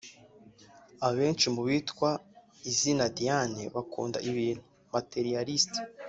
Abenshi 1.07 1.47
mu 1.55 1.61
bitwa 1.67 2.09
izina 2.69 3.03
Diane 3.17 3.63
bakunda 3.75 4.17
ibintu 4.29 4.63
(materialists) 4.95 5.77